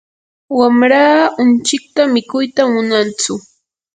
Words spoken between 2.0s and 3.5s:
mikuyta munantsu.